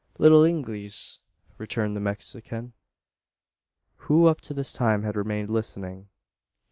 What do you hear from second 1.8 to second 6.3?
the Mexican, who up to this time had remained listening.